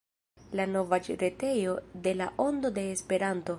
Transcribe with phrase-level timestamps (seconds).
[0.59, 3.49] La novaĵretejo de La Ondo de Esperanto.